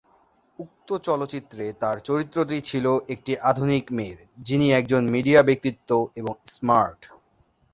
উক্ত 0.59 0.89
চলচ্চিত্রে 1.07 1.65
তাঁর 1.81 1.97
চরিত্রটি 1.99 2.57
ছিল 2.61 2.85
একটি 3.09 3.33
আধুনিক 3.49 3.85
মেয়ের, 3.91 4.19
যিনি 4.43 4.67
একজন 4.71 5.03
মিডিয়া 5.09 5.41
ব্যক্তিত্ব 5.43 5.89
এবং 6.15 6.33
স্মার্ট। 6.47 7.01